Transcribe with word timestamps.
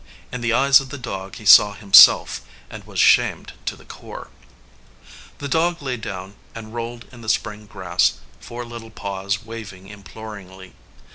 In 0.31 0.41
the 0.41 0.51
eyes 0.51 0.79
of 0.79 0.89
the 0.89 0.97
dog 0.97 1.35
he 1.35 1.45
saw 1.45 1.73
himself, 1.73 2.41
and 2.71 2.83
was 2.85 2.97
shamed 2.97 3.53
to 3.67 3.75
the 3.75 3.85
core. 3.85 4.31
The 5.37 5.47
dog 5.47 5.79
lay 5.79 5.95
down 5.95 6.37
and 6.55 6.73
rolled 6.73 7.05
in 7.11 7.21
the 7.21 7.29
spring 7.29 7.67
grass, 7.67 8.13
four 8.39 8.65
little 8.65 8.89
paws 8.89 9.45
waving 9.45 9.89
imploringly. 9.89 10.73